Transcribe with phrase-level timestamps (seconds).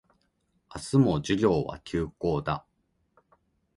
[0.75, 2.65] 明日も授業は休講だ